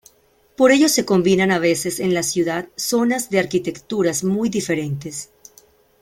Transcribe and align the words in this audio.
Por 0.57 0.71
ello 0.71 0.89
se 0.89 1.05
combinan 1.05 1.51
a 1.51 1.59
veces 1.59 1.99
en 1.99 2.15
la 2.15 2.23
ciudad 2.23 2.67
zonas 2.75 3.29
de 3.29 3.37
arquitecturas 3.37 4.23
muy 4.23 4.49
diferentes. 4.49 5.29